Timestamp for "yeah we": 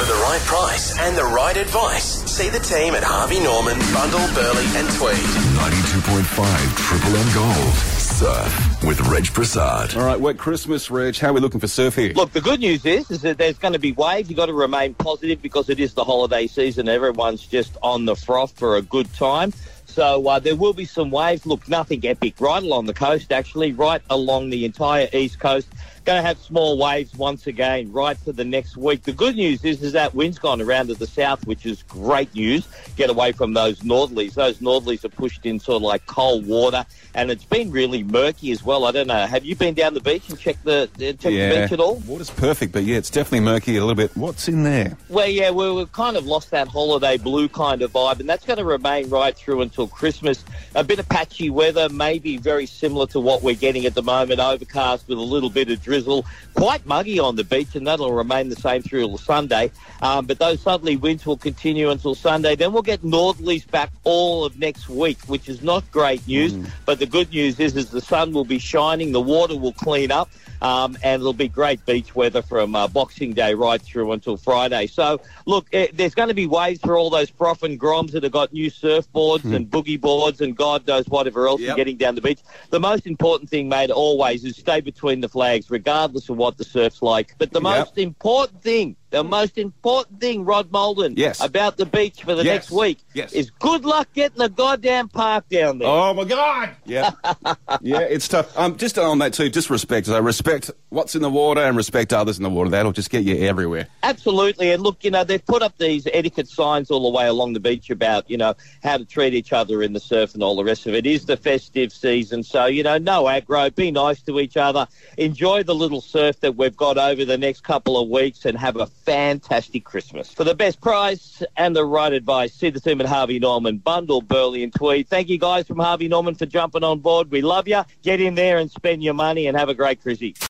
45.28-45.70